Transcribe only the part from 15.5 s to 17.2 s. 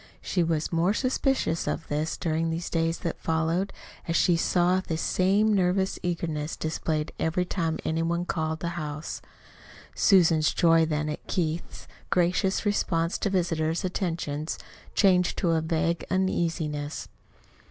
a vague uneasiness.